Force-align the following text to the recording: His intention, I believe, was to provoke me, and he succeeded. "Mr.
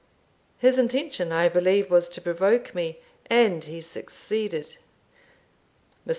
His 0.57 0.79
intention, 0.79 1.31
I 1.31 1.47
believe, 1.47 1.91
was 1.91 2.09
to 2.09 2.21
provoke 2.23 2.73
me, 2.73 3.01
and 3.29 3.63
he 3.63 3.81
succeeded. 3.81 4.77
"Mr. 6.07 6.09